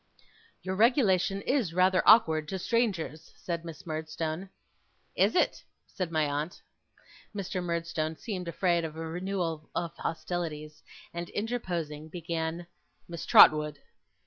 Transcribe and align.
'Your 0.63 0.75
regulation 0.75 1.43
is 1.43 1.75
rather 1.75 2.01
awkward 2.07 2.47
to 2.47 2.57
strangers,' 2.57 3.31
said 3.37 3.63
Miss 3.63 3.85
Murdstone. 3.85 4.49
'Is 5.15 5.35
it!' 5.35 5.63
said 5.85 6.11
my 6.11 6.25
aunt. 6.25 6.59
Mr. 7.35 7.61
Murdstone 7.63 8.15
seemed 8.17 8.47
afraid 8.47 8.83
of 8.83 8.95
a 8.95 9.07
renewal 9.07 9.69
of 9.75 9.95
hostilities, 9.97 10.81
and 11.13 11.29
interposing 11.29 12.09
began: 12.09 12.65
'Miss 13.07 13.27
Trotwood! 13.27 13.77